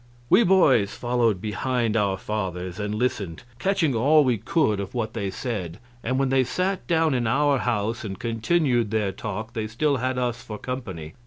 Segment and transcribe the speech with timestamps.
[0.31, 5.29] We boys followed behind our fathers, and listened, catching all we could of what they
[5.29, 9.97] said; and when they sat down in our house and continued their talk they still
[9.97, 11.13] had us for company.